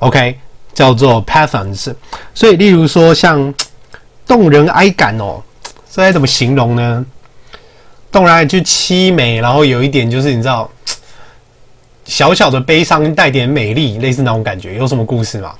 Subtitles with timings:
[0.00, 0.38] OK，
[0.74, 1.94] 叫做 pathos。
[2.34, 3.54] 所以，例如说像。
[4.28, 5.42] 动人哀感哦，
[5.90, 7.04] 这该怎么形容呢？
[8.12, 10.70] 动人就凄美，然后有一点就是你知道，
[12.04, 14.76] 小小的悲伤带点美丽，类似那种感觉。
[14.76, 15.54] 有什么故事吗？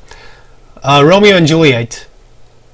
[0.81, 1.89] 呃，Romeo and Juliet，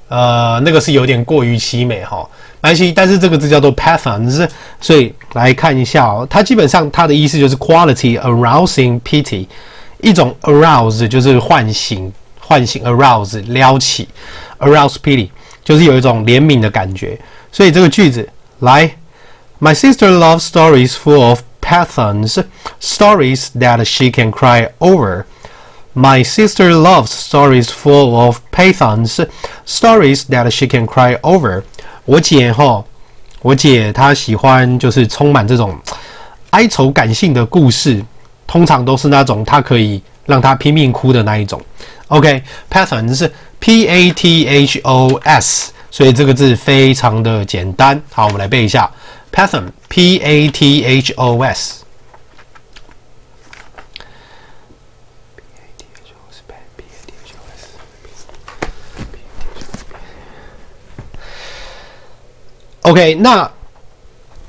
[0.08, 2.28] 呃，那个是有点过于凄美哈。
[2.61, 4.48] 没关系，但是这个字叫做 pathos，
[4.80, 9.46] 所以来看一下哦，它基本上它的意思就是 quality arousing pity，
[10.00, 14.08] 一种 arouse 就是唤醒，唤醒 arouse 撩起
[14.58, 15.28] ，arouse pity。
[15.64, 17.18] 就是有一种怜悯的感觉，
[17.50, 18.28] 所以这个句子
[18.60, 18.88] 来
[19.60, 22.44] ，My sister loves stories full of pathos,
[22.80, 25.24] stories that she can cry over.
[25.96, 29.26] My sister loves stories full of pathos,
[29.66, 31.62] stories that she can cry over.
[32.04, 32.84] 我姐哈，
[33.40, 35.78] 我姐她喜欢就是充满这种
[36.50, 38.04] 哀愁感性的故事，
[38.46, 41.61] 通常都是那种她可以让他拼命哭的那一种。
[42.08, 43.30] OK，pathos 是
[43.61, 48.00] P-A-T-H-O-S，所以这个字非常的简单。
[48.11, 48.89] 好，我们来背一下
[49.33, 51.80] pathos，P-A-T-H-O-S。
[62.83, 63.51] OK，那。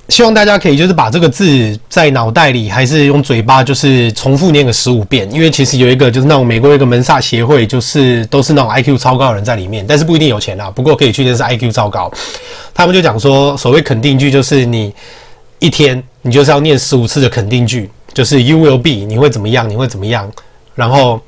[0.10, 5.30] 希望大家可以就是把这个字在脑袋里，还是用嘴巴，就是重复念个十五遍。
[5.32, 10.70] 因为其实有一个就是那种美国有一个门萨协会，就是都是那种 IQ 超高的人在里面，但是不一定有钱啊。
[10.70, 12.12] 不过可以确定是 IQ 超高。
[12.74, 14.94] 他们就讲说，所谓肯定句就是你
[15.58, 19.68] 一天你就是要念十五次的肯定句，就是 You will be，你会怎么样？
[19.68, 20.32] 你会怎么样？
[20.76, 21.20] 然后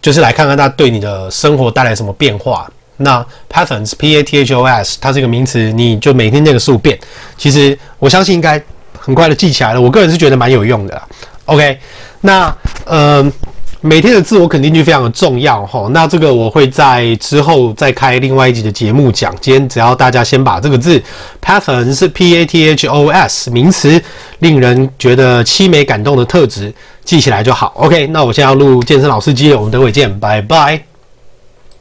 [0.00, 2.72] 就是来看看它对你的生活带来什么变化。
[3.02, 6.98] 那 pathos p a t h o s 它是一个名词，你就每天念个十五遍，
[7.36, 8.60] 其实我相信应该
[8.98, 9.80] 很快的记起来了。
[9.80, 11.02] 我个人是觉得蛮有用的。
[11.46, 11.78] OK，
[12.20, 13.32] 那呃
[13.80, 15.88] 每天的自我肯定就非常的重要齁。
[15.88, 19.34] 那这个我会在之后再开另外一集的节目讲。
[19.40, 21.02] 今天只要大家先把这个字
[21.44, 24.00] pathos 是 p a t h o s 名词，
[24.38, 26.72] 令人觉得凄美感动的特质
[27.04, 27.72] 记起来就好。
[27.74, 30.91] OK，那我现在要录健身老司机了，我们等会见，拜拜。